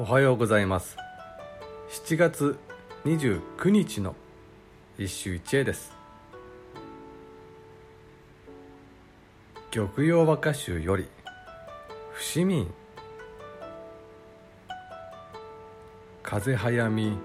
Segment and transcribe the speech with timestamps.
[0.00, 0.96] おはようございます。
[1.90, 2.58] 7月
[3.04, 4.16] 29日の
[4.98, 5.92] 一首一会です。
[9.70, 11.06] 玉葉和歌集より
[12.14, 12.66] 伏見
[16.22, 17.18] 風早み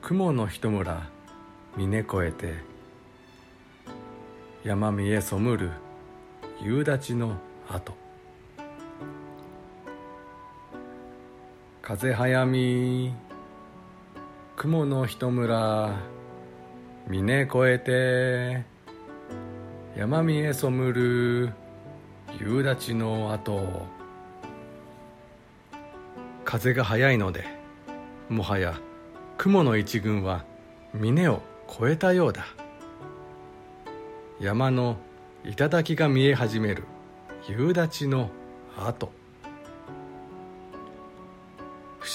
[0.00, 1.10] 雲の一村
[1.76, 2.54] 峰越えて
[4.64, 5.72] 山見え背る
[6.62, 7.36] 夕立の
[7.68, 8.07] 跡。
[11.88, 13.14] 風早み
[14.56, 15.96] 雲の一村。
[17.08, 18.66] 峰越えて。
[19.96, 21.50] 山見え背る。
[22.38, 23.86] 夕立の跡
[26.44, 27.46] 風が速いので
[28.28, 28.78] もはや
[29.38, 30.44] 雲の一群は
[30.92, 32.44] 峰を越えたようだ。
[34.38, 34.98] 山の
[35.42, 36.84] 頂が見え始める
[37.48, 38.28] 夕立の
[38.76, 39.10] 跡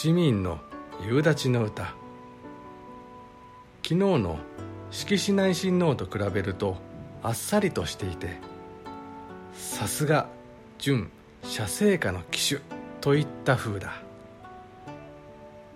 [0.03, 0.59] 伏見院の
[1.01, 1.95] 夕立の歌。
[3.83, 4.37] 昨日の
[4.91, 6.75] 式子内親王と比べると
[7.21, 8.37] あっさりとしていて
[9.53, 10.27] さすが
[10.77, 11.09] 純
[11.45, 12.61] 写生家の騎手
[12.99, 13.93] といった風だ。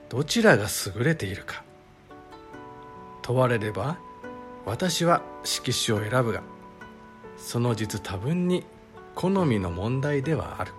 [0.09, 1.63] どちらが優れているか。
[3.21, 3.97] 問われれば
[4.65, 6.43] 私は色紙を選ぶが
[7.37, 8.65] その実多分に
[9.15, 10.73] 好みの問題ではある。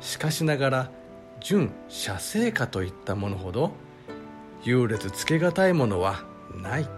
[0.00, 0.90] しかしながら
[1.40, 3.72] 純写生家といったものほど
[4.62, 6.88] 優劣つけがたいものはない。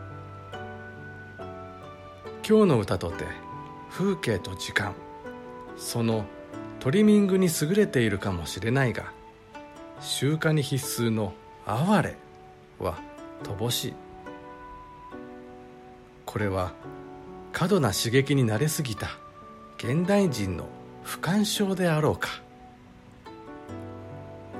[2.48, 3.26] 今日の歌とて
[3.90, 4.94] 風景と時間
[5.76, 6.24] その
[6.80, 9.12] トリミングに優れているかもしれないが
[10.00, 11.34] 集荷に必須の
[11.66, 12.16] 「哀れ」
[12.80, 12.98] は
[13.42, 13.94] 乏しい。
[16.24, 16.72] これは
[17.52, 19.08] 過度な刺激に慣れすぎた
[19.76, 20.68] 現代人の
[21.02, 22.28] 不干渉であろうか。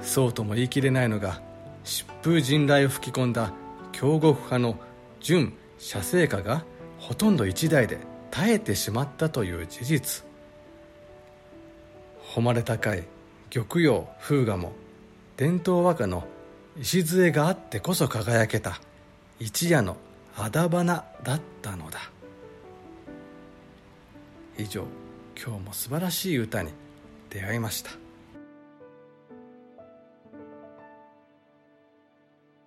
[0.02, 1.40] そうとも言い切れないのが
[1.84, 3.52] 疾風陣雷を吹き込んだ
[3.92, 4.78] 強国派の
[5.20, 6.64] 純写生家が
[6.98, 7.98] ほとんど一代で
[8.30, 10.24] 耐えてしまったという事実。
[12.34, 13.04] 誉れ高い
[13.50, 14.72] 玉葉風画も
[15.36, 16.24] 伝統和歌の
[16.80, 18.80] 礎があってこそ輝けた
[19.40, 19.96] 一夜の
[20.36, 21.98] あだ花だったのだ。
[24.58, 24.84] 以上
[25.36, 26.70] 今日も素晴らしい歌に
[27.30, 28.07] 出会いました。